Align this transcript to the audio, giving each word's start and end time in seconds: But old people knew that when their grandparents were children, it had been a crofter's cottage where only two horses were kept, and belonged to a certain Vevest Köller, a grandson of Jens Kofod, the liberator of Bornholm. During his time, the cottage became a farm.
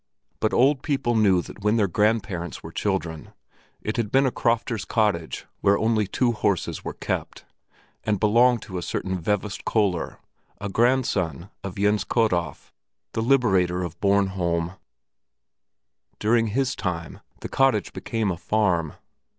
But 0.39 0.51
old 0.51 0.81
people 0.81 1.13
knew 1.15 1.43
that 1.43 1.63
when 1.63 1.77
their 1.77 1.87
grandparents 1.87 2.63
were 2.63 2.71
children, 2.71 3.33
it 3.83 3.97
had 3.97 4.11
been 4.11 4.25
a 4.25 4.31
crofter's 4.31 4.83
cottage 4.83 5.45
where 5.59 5.77
only 5.77 6.07
two 6.07 6.31
horses 6.31 6.83
were 6.83 6.95
kept, 6.95 7.45
and 8.03 8.19
belonged 8.19 8.63
to 8.63 8.79
a 8.79 8.81
certain 8.81 9.19
Vevest 9.19 9.63
Köller, 9.63 10.17
a 10.59 10.69
grandson 10.69 11.51
of 11.63 11.75
Jens 11.75 12.03
Kofod, 12.03 12.71
the 13.13 13.21
liberator 13.21 13.83
of 13.83 13.99
Bornholm. 14.01 14.71
During 16.17 16.47
his 16.47 16.75
time, 16.75 17.19
the 17.41 17.47
cottage 17.47 17.93
became 17.93 18.31
a 18.31 18.37
farm. 18.37 18.93